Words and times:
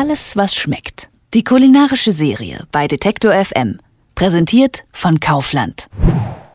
Alles, 0.00 0.34
was 0.34 0.54
schmeckt. 0.54 1.10
Die 1.34 1.44
kulinarische 1.44 2.12
Serie 2.12 2.66
bei 2.72 2.88
Detektor 2.88 3.34
FM. 3.34 3.80
Präsentiert 4.14 4.84
von 4.94 5.20
Kaufland. 5.20 5.88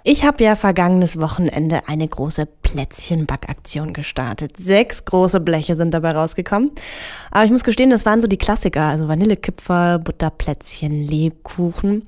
Ich 0.04 0.26
habe 0.26 0.44
ja 0.44 0.56
vergangenes 0.56 1.20
Wochenende 1.20 1.88
eine 1.88 2.08
große 2.08 2.48
Plätzchenbackaktion 2.48 3.94
gestartet. 3.94 4.58
Sechs 4.58 5.06
große 5.06 5.42
Bleche 5.42 5.76
sind 5.76 5.94
dabei 5.94 6.14
rausgekommen. 6.14 6.72
Aber 7.30 7.46
ich 7.46 7.52
muss 7.52 7.64
gestehen, 7.64 7.92
das 7.92 8.08
waren 8.08 8.20
so 8.20 8.28
die 8.28 8.40
Klassiker, 8.40 8.82
also 8.82 9.08
Vanillekipferl, 9.08 10.00
Butterplätzchen, 10.00 11.08
Lebkuchen. 11.08 12.08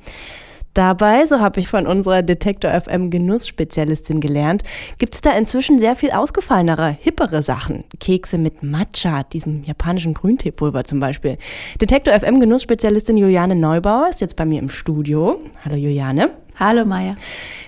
Dabei, 0.77 1.25
so 1.25 1.39
habe 1.39 1.59
ich 1.59 1.69
von 1.69 1.87
unserer 1.87 2.21
Detektor 2.21 2.69
FM 2.69 3.09
Genussspezialistin 3.09 4.21
gelernt, 4.21 4.61
gibt 4.99 5.15
es 5.15 5.21
da 5.21 5.31
inzwischen 5.31 5.79
sehr 5.79 5.95
viel 5.95 6.11
ausgefallenere, 6.11 6.95
hippere 7.01 7.41
Sachen. 7.41 7.83
Kekse 7.99 8.37
mit 8.37 8.61
Matcha, 8.61 9.23
diesem 9.23 9.63
japanischen 9.63 10.13
Grünteepulver 10.13 10.83
zum 10.83 10.99
Beispiel. 10.99 11.39
Detektor 11.81 12.13
FM 12.13 12.39
Genussspezialistin 12.39 13.17
Juliane 13.17 13.55
Neubauer 13.55 14.09
ist 14.11 14.21
jetzt 14.21 14.35
bei 14.35 14.45
mir 14.45 14.59
im 14.59 14.69
Studio. 14.69 15.39
Hallo 15.65 15.77
Juliane. 15.77 16.29
Hallo 16.59 16.85
Maya. 16.85 17.15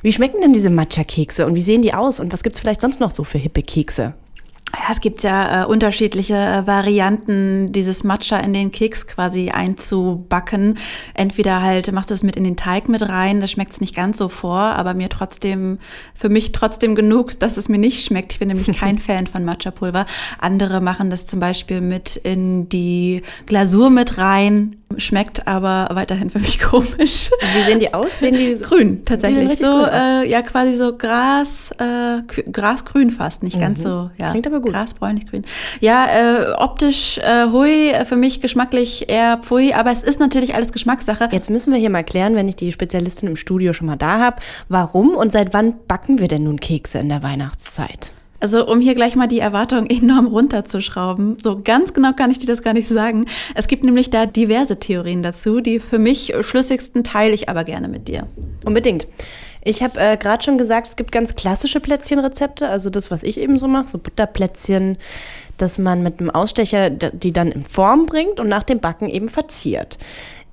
Wie 0.04 0.12
schmecken 0.12 0.42
denn 0.42 0.54
diese 0.54 0.70
Matcha-Kekse 0.70 1.48
und 1.48 1.56
wie 1.56 1.62
sehen 1.62 1.82
die 1.82 1.96
aus 1.96 2.20
und 2.20 2.32
was 2.32 2.44
gibt 2.44 2.58
es 2.58 2.60
vielleicht 2.60 2.82
sonst 2.82 3.00
noch 3.00 3.10
so 3.10 3.24
für 3.24 3.40
hippe 3.40 3.64
Kekse? 3.64 4.14
Es 4.92 5.02
gibt 5.02 5.22
ja 5.24 5.64
äh, 5.64 5.66
unterschiedliche 5.66 6.36
äh, 6.36 6.68
Varianten, 6.68 7.72
dieses 7.72 8.04
Matcha 8.04 8.38
in 8.38 8.54
den 8.54 8.72
Keks 8.72 9.06
quasi 9.06 9.50
einzubacken. 9.50 10.78
Entweder 11.14 11.62
halt 11.62 11.92
machst 11.92 12.10
du 12.10 12.16
es 12.16 12.24
mit 12.24 12.36
in 12.36 12.44
den 12.44 12.58
Teig 12.58 12.90
mit 12.90 13.08
rein, 13.08 13.40
da 13.40 13.48
schmeckt 13.48 13.74
es 13.74 13.82
nicht 13.82 13.96
ganz 13.96 14.18
so 14.18 14.30
vor, 14.30 14.58
aber 14.58 14.94
mir 14.94 15.10
trotzdem, 15.10 15.78
für 16.16 16.30
mich 16.30 16.54
trotzdem 16.54 16.96
genug, 16.96 17.40
dass 17.40 17.58
es 17.58 17.70
mir 17.70 17.78
nicht 17.78 18.04
schmeckt. 18.04 18.34
Ich 18.34 18.40
bin 18.40 18.48
nämlich 18.48 18.76
kein 18.78 19.00
Fan 19.10 19.28
von 19.28 19.46
Matcha-Pulver. 19.46 20.06
Andere 20.40 20.82
machen 20.82 21.10
das 21.10 21.28
zum 21.28 21.40
Beispiel 21.40 21.82
mit 21.82 22.16
in 22.16 22.68
die 22.70 23.22
Glasur 23.46 23.90
mit 23.90 24.18
rein, 24.18 24.76
schmeckt 25.00 25.48
aber 25.48 25.90
weiterhin 25.94 26.30
für 26.30 26.40
mich 26.40 26.60
komisch. 26.60 27.30
Wie 27.56 27.62
sehen 27.66 27.80
die 27.80 27.94
aus? 27.94 28.20
Sehen 28.20 28.36
die 28.36 28.58
grün 28.62 29.06
tatsächlich? 29.06 29.60
So, 29.60 29.86
äh, 29.86 30.30
ja, 30.30 30.42
quasi 30.42 30.74
so 30.74 30.96
Gras, 30.96 31.72
äh, 31.78 32.22
Grasgrün 32.52 33.12
fast, 33.12 33.44
nicht 33.44 33.58
mhm. 33.58 33.62
ganz 33.62 33.82
so, 33.82 34.10
ja. 34.18 34.32
Klingt 34.32 34.48
aber 34.48 34.60
gut. 34.60 34.72
Gras, 34.72 34.94
bräunlich, 34.94 35.28
grün. 35.28 35.44
Ja, 35.80 36.08
äh, 36.08 36.54
optisch 36.54 37.18
äh, 37.20 37.48
hui, 37.52 37.94
für 38.06 38.16
mich 38.16 38.42
geschmacklich 38.42 39.10
eher 39.10 39.38
pfui, 39.38 39.74
aber 39.74 39.92
es 39.92 40.04
ist 40.04 40.20
natürlich 40.20 40.56
alles 40.56 40.72
Geschmackssache. 40.72 41.30
Jetzt 41.32 41.50
müssen 41.50 41.72
wir 41.72 41.80
hier 41.80 41.90
mal 41.90 42.04
klären, 42.04 42.36
wenn 42.36 42.48
ich 42.48 42.56
die 42.56 42.72
Spezialistin 42.72 43.30
im 43.30 43.36
Studio 43.36 43.74
schon 43.74 43.88
mal 43.88 43.98
da 43.98 44.20
habe, 44.20 44.38
warum 44.68 45.16
und 45.16 45.32
seit 45.32 45.54
wann 45.54 45.76
backen 45.88 46.20
wir 46.20 46.28
denn 46.28 46.44
nun 46.44 46.60
Kekse 46.60 47.00
in 47.00 47.10
der 47.10 47.24
Weihnachtszeit? 47.24 48.14
Also 48.40 48.66
um 48.68 48.80
hier 48.80 48.96
gleich 48.96 49.16
mal 49.16 49.28
die 49.28 49.40
Erwartung 49.40 49.86
enorm 49.90 50.28
runterzuschrauben, 50.28 51.38
so 51.42 51.60
ganz 51.62 51.94
genau 51.94 52.14
kann 52.14 52.32
ich 52.32 52.40
dir 52.40 52.48
das 52.48 52.62
gar 52.62 52.74
nicht 52.74 52.88
sagen. 52.88 53.26
Es 53.56 53.68
gibt 53.68 53.84
nämlich 53.84 54.10
da 54.10 54.26
diverse 54.26 54.80
Theorien 54.80 55.24
dazu, 55.24 55.60
die 55.62 55.80
für 55.80 56.00
mich 56.00 56.34
schlüssigsten 56.42 57.04
teile 57.04 57.34
ich 57.34 57.50
aber 57.50 57.64
gerne 57.64 57.88
mit 57.88 58.08
dir. 58.08 58.28
Unbedingt. 58.66 59.08
Ich 59.62 59.84
habe 59.84 60.00
äh, 60.00 60.16
gerade 60.16 60.42
schon 60.42 60.58
gesagt, 60.58 60.88
es 60.88 60.96
gibt 60.96 61.12
ganz 61.12 61.36
klassische 61.36 61.82
Plätzchenrezepte, 61.82 62.70
also 62.70 62.90
das, 62.90 63.12
was 63.12 63.24
ich 63.24 63.40
eben 63.40 63.60
so 63.60 63.68
mache, 63.68 63.90
so 63.90 63.98
Butterplätzchen, 63.98 64.98
dass 65.58 65.78
man 65.78 66.02
mit 66.02 66.20
einem 66.20 66.30
Ausstecher 66.30 66.90
die 66.90 67.34
dann 67.34 67.52
in 67.52 67.66
Form 67.66 68.06
bringt 68.06 68.40
und 68.40 68.48
nach 68.48 68.64
dem 68.64 68.80
Backen 68.80 69.10
eben 69.10 69.28
verziert. 69.28 69.98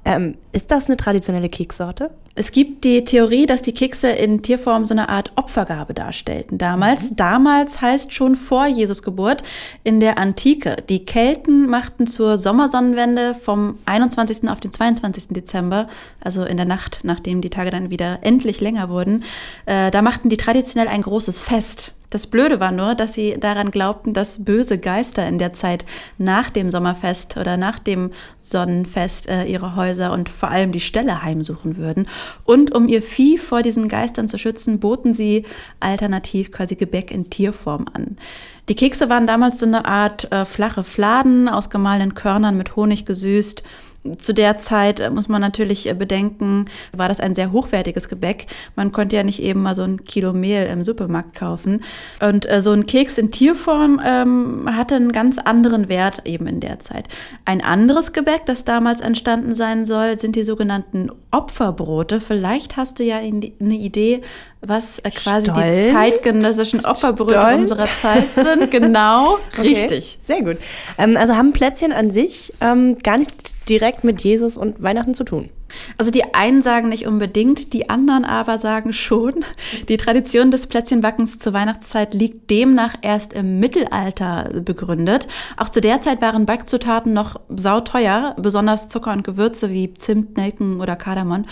Ähm, 0.04 0.34
ist 0.52 0.72
das 0.72 0.86
eine 0.86 0.96
traditionelle 0.96 1.48
Keksorte? 1.48 2.10
Es 2.38 2.52
gibt 2.52 2.84
die 2.84 3.02
Theorie, 3.02 3.46
dass 3.46 3.62
die 3.62 3.72
Kekse 3.72 4.10
in 4.10 4.42
Tierform 4.42 4.84
so 4.84 4.92
eine 4.92 5.08
Art 5.08 5.32
Opfergabe 5.36 5.94
darstellten. 5.94 6.58
Damals, 6.58 7.10
mhm. 7.10 7.16
damals 7.16 7.80
heißt 7.80 8.12
schon 8.12 8.36
vor 8.36 8.66
Jesus 8.66 9.02
Geburt 9.02 9.42
in 9.84 10.00
der 10.00 10.18
Antike. 10.18 10.76
Die 10.90 11.06
Kelten 11.06 11.66
machten 11.66 12.06
zur 12.06 12.36
Sommersonnenwende 12.36 13.34
vom 13.34 13.78
21. 13.86 14.50
auf 14.50 14.60
den 14.60 14.70
22. 14.70 15.28
Dezember, 15.28 15.88
also 16.20 16.44
in 16.44 16.58
der 16.58 16.66
Nacht, 16.66 17.00
nachdem 17.04 17.40
die 17.40 17.48
Tage 17.48 17.70
dann 17.70 17.88
wieder 17.88 18.18
endlich 18.20 18.60
länger 18.60 18.90
wurden, 18.90 19.24
äh, 19.64 19.90
da 19.90 20.02
machten 20.02 20.28
die 20.28 20.36
traditionell 20.36 20.88
ein 20.88 21.00
großes 21.00 21.38
Fest. 21.38 21.94
Das 22.10 22.26
Blöde 22.28 22.60
war 22.60 22.70
nur, 22.70 22.94
dass 22.94 23.14
sie 23.14 23.36
daran 23.38 23.70
glaubten, 23.70 24.14
dass 24.14 24.44
böse 24.44 24.78
Geister 24.78 25.26
in 25.26 25.38
der 25.38 25.52
Zeit 25.52 25.84
nach 26.18 26.50
dem 26.50 26.70
Sommerfest 26.70 27.36
oder 27.36 27.56
nach 27.56 27.78
dem 27.78 28.12
Sonnenfest 28.40 29.28
äh, 29.28 29.44
ihre 29.44 29.74
Häuser 29.74 30.12
und 30.12 30.28
vor 30.28 30.50
allem 30.50 30.70
die 30.70 30.80
Ställe 30.80 31.22
heimsuchen 31.22 31.76
würden. 31.76 32.06
Und 32.44 32.74
um 32.74 32.88
ihr 32.88 33.02
Vieh 33.02 33.38
vor 33.38 33.62
diesen 33.62 33.88
Geistern 33.88 34.28
zu 34.28 34.38
schützen, 34.38 34.78
boten 34.78 35.14
sie 35.14 35.44
alternativ 35.80 36.52
quasi 36.52 36.76
Gebäck 36.76 37.10
in 37.10 37.28
Tierform 37.28 37.86
an. 37.92 38.16
Die 38.68 38.74
Kekse 38.74 39.08
waren 39.08 39.26
damals 39.26 39.58
so 39.60 39.66
eine 39.66 39.84
Art 39.84 40.30
äh, 40.32 40.44
flache 40.44 40.84
Fladen 40.84 41.48
aus 41.48 41.70
gemahlenen 41.70 42.14
Körnern 42.14 42.56
mit 42.56 42.76
Honig 42.76 43.04
gesüßt 43.04 43.62
zu 44.18 44.32
der 44.32 44.58
Zeit 44.58 45.00
äh, 45.00 45.10
muss 45.10 45.28
man 45.28 45.40
natürlich 45.40 45.88
äh, 45.88 45.94
bedenken, 45.94 46.66
war 46.92 47.08
das 47.08 47.20
ein 47.20 47.34
sehr 47.34 47.52
hochwertiges 47.52 48.08
Gebäck. 48.08 48.46
Man 48.74 48.92
konnte 48.92 49.16
ja 49.16 49.22
nicht 49.22 49.42
eben 49.42 49.62
mal 49.62 49.74
so 49.74 49.82
ein 49.82 50.04
Kilo 50.04 50.32
Mehl 50.32 50.66
im 50.66 50.84
Supermarkt 50.84 51.36
kaufen. 51.36 51.82
Und 52.20 52.50
äh, 52.50 52.60
so 52.60 52.72
ein 52.72 52.86
Keks 52.86 53.18
in 53.18 53.30
Tierform 53.30 54.00
ähm, 54.04 54.68
hatte 54.76 54.96
einen 54.96 55.12
ganz 55.12 55.38
anderen 55.38 55.88
Wert 55.88 56.22
eben 56.24 56.46
in 56.46 56.60
der 56.60 56.78
Zeit. 56.80 57.08
Ein 57.44 57.62
anderes 57.62 58.12
Gebäck, 58.12 58.46
das 58.46 58.64
damals 58.64 59.00
entstanden 59.00 59.54
sein 59.54 59.86
soll, 59.86 60.18
sind 60.18 60.36
die 60.36 60.44
sogenannten 60.44 61.10
Opferbrote. 61.30 62.20
Vielleicht 62.20 62.76
hast 62.76 62.98
du 62.98 63.04
ja 63.04 63.16
eine 63.18 63.74
Idee, 63.74 64.22
was 64.68 64.98
äh, 65.00 65.10
quasi 65.10 65.50
Stollen? 65.50 65.70
die 65.70 65.92
zeitgenössischen 65.92 66.84
Opferbrüche 66.84 67.38
Stollen? 67.38 67.60
unserer 67.60 67.88
Zeit 67.94 68.26
sind. 68.34 68.70
Genau, 68.76 69.38
okay. 69.52 69.62
richtig. 69.62 70.18
Sehr 70.22 70.42
gut. 70.42 70.58
Ähm, 70.98 71.16
also 71.16 71.34
haben 71.34 71.52
Plätzchen 71.52 71.92
an 71.92 72.10
sich 72.10 72.52
ähm, 72.60 72.98
gar 73.02 73.16
nicht 73.18 73.68
direkt 73.68 74.04
mit 74.04 74.22
Jesus 74.22 74.56
und 74.56 74.82
Weihnachten 74.82 75.14
zu 75.14 75.24
tun. 75.24 75.48
Also 75.98 76.10
die 76.10 76.34
einen 76.34 76.62
sagen 76.62 76.88
nicht 76.88 77.06
unbedingt, 77.06 77.72
die 77.72 77.90
anderen 77.90 78.24
aber 78.24 78.58
sagen 78.58 78.92
schon. 78.92 79.44
Die 79.88 79.96
Tradition 79.96 80.50
des 80.50 80.66
Plätzchenbackens 80.66 81.38
zur 81.38 81.52
Weihnachtszeit 81.52 82.14
liegt 82.14 82.50
demnach 82.50 82.94
erst 83.02 83.32
im 83.32 83.58
Mittelalter 83.58 84.50
begründet. 84.64 85.26
Auch 85.56 85.68
zu 85.68 85.80
der 85.80 86.00
Zeit 86.00 86.22
waren 86.22 86.46
Backzutaten 86.46 87.12
noch 87.12 87.40
sauteuer, 87.48 88.36
besonders 88.38 88.88
Zucker 88.88 89.12
und 89.12 89.24
Gewürze 89.24 89.70
wie 89.70 89.92
Zimt, 89.94 90.36
Nelken 90.36 90.80
oder 90.80 90.96
Kardamom. 90.96 91.44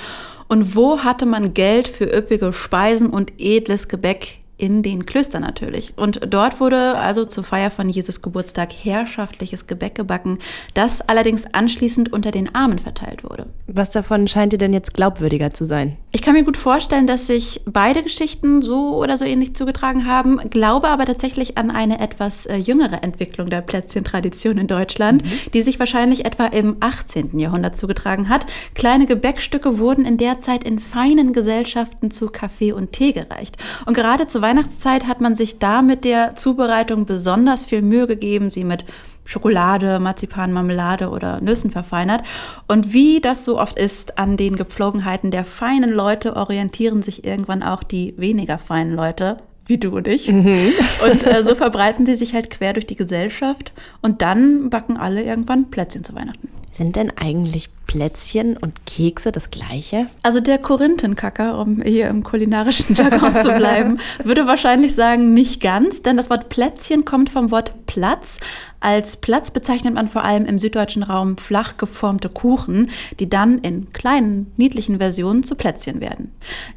Und 0.54 0.76
wo 0.76 1.00
hatte 1.00 1.26
man 1.26 1.53
Geld 1.53 1.88
für 1.88 2.04
üppige 2.04 2.53
Speisen 2.53 3.10
und 3.10 3.32
edles 3.38 3.88
Gebäck 3.88 4.38
in 4.56 4.84
den 4.84 5.04
Klöstern 5.04 5.42
natürlich. 5.42 5.94
Und 5.97 6.20
dort 6.32 6.60
wurde 6.60 6.97
also 6.97 7.25
zur 7.25 7.42
Feier 7.42 7.72
von 7.72 7.88
Jesus 7.88 8.22
Geburtstag 8.22 8.72
herrschaftliches 8.72 9.66
Gebäck 9.66 9.97
gebacken, 9.97 10.38
das 10.75 11.00
allerdings 11.00 11.53
anschließend 11.53 12.12
unter 12.12 12.31
den 12.31 12.54
Armen 12.54 12.78
verteilt 12.78 13.25
wurde. 13.25 13.47
Was 13.66 13.91
davon 13.91 14.28
scheint 14.28 14.53
dir 14.53 14.59
denn 14.59 14.72
jetzt 14.72 14.94
glaubwürdiger 14.94 15.53
zu 15.53 15.66
sein? 15.66 15.97
Ich 16.24 16.26
kann 16.26 16.36
mir 16.36 16.44
gut 16.44 16.56
vorstellen, 16.56 17.06
dass 17.06 17.26
sich 17.26 17.60
beide 17.66 18.02
Geschichten 18.02 18.62
so 18.62 18.96
oder 18.96 19.18
so 19.18 19.26
ähnlich 19.26 19.54
zugetragen 19.54 20.06
haben, 20.06 20.38
glaube 20.48 20.88
aber 20.88 21.04
tatsächlich 21.04 21.58
an 21.58 21.70
eine 21.70 22.00
etwas 22.00 22.46
äh, 22.46 22.56
jüngere 22.56 23.02
Entwicklung 23.02 23.50
der 23.50 23.60
Plätzchentradition 23.60 24.56
in 24.56 24.66
Deutschland, 24.66 25.22
mhm. 25.22 25.50
die 25.52 25.60
sich 25.60 25.78
wahrscheinlich 25.78 26.24
etwa 26.24 26.46
im 26.46 26.78
18. 26.80 27.38
Jahrhundert 27.38 27.76
zugetragen 27.76 28.30
hat. 28.30 28.46
Kleine 28.74 29.04
Gebäckstücke 29.04 29.76
wurden 29.76 30.06
in 30.06 30.16
der 30.16 30.40
Zeit 30.40 30.64
in 30.64 30.78
feinen 30.78 31.34
Gesellschaften 31.34 32.10
zu 32.10 32.30
Kaffee 32.30 32.72
und 32.72 32.92
Tee 32.92 33.12
gereicht. 33.12 33.58
Und 33.84 33.92
gerade 33.92 34.26
zu 34.26 34.40
Weihnachtszeit 34.40 35.06
hat 35.06 35.20
man 35.20 35.36
sich 35.36 35.58
da 35.58 35.82
mit 35.82 36.06
der 36.06 36.36
Zubereitung 36.36 37.04
besonders 37.04 37.66
viel 37.66 37.82
Mühe 37.82 38.06
gegeben, 38.06 38.50
sie 38.50 38.64
mit 38.64 38.86
Schokolade, 39.24 40.00
Marzipan, 40.00 40.52
Marmelade 40.52 41.10
oder 41.10 41.40
Nüssen 41.40 41.70
verfeinert. 41.70 42.22
Und 42.68 42.92
wie 42.92 43.20
das 43.20 43.44
so 43.44 43.58
oft 43.58 43.78
ist 43.78 44.18
an 44.18 44.36
den 44.36 44.56
Gepflogenheiten 44.56 45.30
der 45.30 45.44
feinen 45.44 45.90
Leute, 45.90 46.36
orientieren 46.36 47.02
sich 47.02 47.24
irgendwann 47.24 47.62
auch 47.62 47.82
die 47.82 48.14
weniger 48.16 48.58
feinen 48.58 48.94
Leute 48.94 49.38
wie 49.66 49.78
du 49.78 49.96
und 49.96 50.06
ich. 50.08 50.30
Mhm. 50.30 50.72
Und 51.10 51.26
äh, 51.26 51.42
so 51.42 51.54
verbreiten 51.54 52.06
sie 52.06 52.16
sich 52.16 52.34
halt 52.34 52.50
quer 52.50 52.74
durch 52.74 52.86
die 52.86 52.96
Gesellschaft 52.96 53.72
und 54.02 54.22
dann 54.22 54.70
backen 54.70 54.96
alle 54.96 55.22
irgendwann 55.22 55.70
Plätzchen 55.70 56.04
zu 56.04 56.14
Weihnachten. 56.14 56.49
Sind 56.75 56.96
denn 56.96 57.12
eigentlich 57.16 57.70
Plätzchen 57.87 58.56
und 58.56 58.84
Kekse 58.84 59.31
das 59.31 59.50
gleiche? 59.50 60.06
Also 60.25 60.40
der 60.40 60.58
Korinthenkacker, 60.58 61.60
um 61.60 61.81
hier 61.81 62.08
im 62.08 62.25
kulinarischen 62.25 62.96
Jargon 62.96 63.37
zu 63.37 63.52
bleiben, 63.52 64.00
würde 64.25 64.49
wahrscheinlich 64.49 64.96
sagen, 64.96 65.34
nicht 65.34 65.62
ganz, 65.62 66.02
denn 66.02 66.16
das 66.16 66.31
Wort 66.31 66.49
Plätzchen 66.49 67.04
kommt 67.04 67.31
vom 67.31 67.52
Wort 67.52 67.83
Platz. 67.94 68.38
Als 68.81 69.19
Platz 69.19 69.52
bezeichnet 69.52 69.94
man 69.94 70.08
vor 70.08 70.25
allem 70.25 70.46
im 70.46 70.58
süddeutschen 70.58 71.05
Raum 71.05 71.37
flach 71.37 71.76
geformte 71.76 72.29
Kuchen, 72.29 72.91
die 73.20 73.31
dann 73.31 73.58
in 73.58 73.93
kleinen, 73.93 74.52
niedlichen 74.56 74.99
Versionen 74.99 75.44
zu 75.44 75.55
Plätzchen 75.55 76.00
werden. 76.00 76.32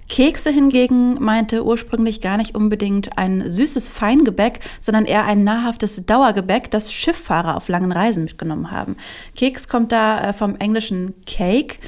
Kekse 0.10 0.52
hingegen 0.52 1.16
meinte 1.20 1.66
ursprünglich 1.66 2.22
gar 2.22 2.38
nicht 2.38 2.54
unbedingt 2.54 3.18
ein 3.18 3.50
süßes 3.50 3.88
Feingebäck, 3.88 4.60
sondern 4.80 5.06
eher 5.06 5.26
ein 5.26 5.44
nahrhaftes 5.44 6.06
Dauergebäck, 6.06 6.70
das 6.70 6.94
Schifffahrer 6.94 7.58
auf 7.58 7.68
langen 7.68 7.92
Reisen 7.92 8.26
mitgenommen 8.26 8.70
haben. 8.70 8.96
Keks 9.36 9.68
kommt 9.68 9.92
da 9.92 10.22
äh, 10.22 10.34
vom 10.34 10.56
englischen 10.58 11.16
Cake, 11.26 11.80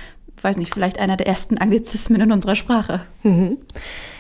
weiß 0.44 0.58
nicht, 0.58 0.74
vielleicht 0.74 1.00
einer 1.00 1.18
der 1.18 1.28
ersten 1.28 1.58
Anglizismen 1.58 2.22
in 2.22 2.32
unserer 2.32 2.56
Sprache. 2.56 3.02
Mhm. 3.24 3.58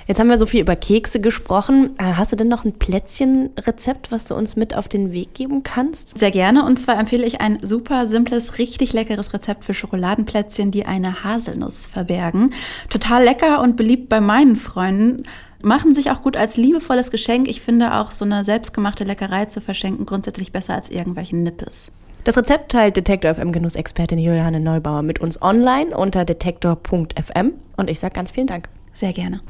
Jetzt 0.07 0.19
haben 0.19 0.29
wir 0.29 0.37
so 0.37 0.45
viel 0.45 0.61
über 0.61 0.75
Kekse 0.75 1.19
gesprochen. 1.19 1.91
Äh, 1.99 2.13
hast 2.15 2.31
du 2.31 2.35
denn 2.35 2.47
noch 2.47 2.65
ein 2.65 2.73
Plätzchenrezept, 2.73 4.11
was 4.11 4.25
du 4.25 4.35
uns 4.35 4.55
mit 4.55 4.75
auf 4.75 4.87
den 4.87 5.13
Weg 5.13 5.33
geben 5.35 5.63
kannst? 5.63 6.17
Sehr 6.17 6.31
gerne. 6.31 6.65
Und 6.65 6.79
zwar 6.79 6.99
empfehle 6.99 7.25
ich 7.25 7.41
ein 7.41 7.59
super 7.61 8.07
simples, 8.07 8.57
richtig 8.57 8.93
leckeres 8.93 9.33
Rezept 9.33 9.65
für 9.65 9.73
Schokoladenplätzchen, 9.73 10.71
die 10.71 10.85
eine 10.85 11.23
Haselnuss 11.23 11.85
verbergen. 11.85 12.53
Total 12.89 13.23
lecker 13.23 13.61
und 13.61 13.77
beliebt 13.77 14.09
bei 14.09 14.19
meinen 14.19 14.55
Freunden. 14.55 15.23
Machen 15.61 15.93
sich 15.93 16.09
auch 16.09 16.21
gut 16.21 16.37
als 16.37 16.57
liebevolles 16.57 17.11
Geschenk. 17.11 17.47
Ich 17.47 17.61
finde 17.61 17.95
auch 17.95 18.11
so 18.11 18.25
eine 18.25 18.43
selbstgemachte 18.43 19.03
Leckerei 19.03 19.45
zu 19.45 19.61
verschenken 19.61 20.05
grundsätzlich 20.05 20.51
besser 20.51 20.73
als 20.73 20.89
irgendwelchen 20.89 21.43
Nippes. 21.43 21.91
Das 22.23 22.37
Rezept 22.37 22.71
teilt 22.71 22.97
Detektor 22.97 23.33
FM 23.33 23.51
Genussexpertin 23.51 24.19
Juliane 24.19 24.59
Neubauer 24.59 25.03
mit 25.03 25.19
uns 25.19 25.41
online 25.41 25.95
unter 25.95 26.25
detektor.fm 26.25 27.53
und 27.77 27.89
ich 27.89 27.99
sage 27.99 28.13
ganz 28.13 28.31
vielen 28.31 28.47
Dank. 28.47 28.67
Sehr 28.93 29.13
gerne. 29.13 29.41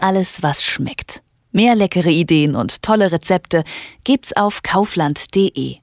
Alles, 0.00 0.42
was 0.42 0.64
schmeckt. 0.64 1.22
Mehr 1.52 1.74
leckere 1.74 2.08
Ideen 2.08 2.56
und 2.56 2.82
tolle 2.82 3.12
Rezepte 3.12 3.62
gibt's 4.02 4.34
auf 4.34 4.62
kaufland.de. 4.62 5.76